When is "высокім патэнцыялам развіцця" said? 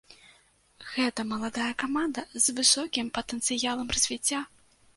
2.61-4.45